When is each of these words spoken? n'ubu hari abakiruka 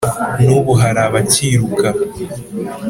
n'ubu 0.43 0.73
hari 0.81 0.99
abakiruka 1.07 1.87